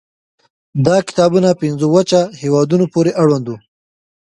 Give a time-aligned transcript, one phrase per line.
[0.85, 3.57] دا کتابونه پنځو وچه هېوادونو پورې اړوند وو.